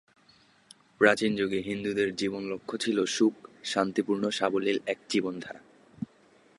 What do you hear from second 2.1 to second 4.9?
জীবনলক্ষ্য ছিল সুখ-শান্তিপূর্ণ সাবলীল